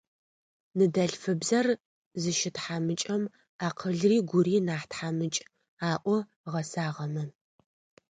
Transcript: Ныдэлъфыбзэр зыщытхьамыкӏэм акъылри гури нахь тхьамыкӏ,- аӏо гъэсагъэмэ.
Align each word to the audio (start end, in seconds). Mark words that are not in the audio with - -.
Ныдэлъфыбзэр 0.77 1.67
зыщытхьамыкӏэм 2.21 3.23
акъылри 3.67 4.17
гури 4.29 4.57
нахь 4.67 4.87
тхьамыкӏ,- 4.91 5.45
аӏо 5.91 6.17
гъэсагъэмэ. 6.51 7.23